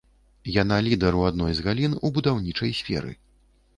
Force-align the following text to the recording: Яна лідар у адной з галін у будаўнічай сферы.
Яна 0.61 0.77
лідар 0.87 1.19
у 1.19 1.21
адной 1.29 1.53
з 1.59 1.65
галін 1.67 1.91
у 2.05 2.13
будаўнічай 2.17 2.77
сферы. 2.83 3.11